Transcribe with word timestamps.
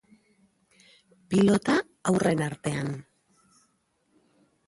Pilota, 1.33 1.75
haurren 2.11 2.41
artean. 2.47 2.91